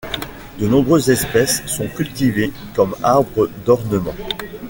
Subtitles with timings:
[0.57, 4.15] De nombreuses espèces sont cultivées comme arbres d'ornement.